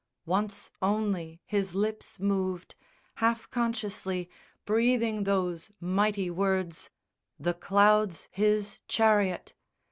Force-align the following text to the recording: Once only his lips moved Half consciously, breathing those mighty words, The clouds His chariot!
Once 0.25 0.71
only 0.81 1.41
his 1.45 1.75
lips 1.75 2.19
moved 2.19 2.73
Half 3.17 3.51
consciously, 3.51 4.31
breathing 4.65 5.25
those 5.25 5.71
mighty 5.79 6.31
words, 6.31 6.89
The 7.39 7.53
clouds 7.53 8.27
His 8.31 8.79
chariot! 8.87 9.53